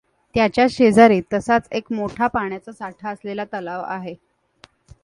[0.35, 4.15] त्याच्याच शेजारी तसाच एक मोठा पाण्याचा साठा असलेला तलाव आहे.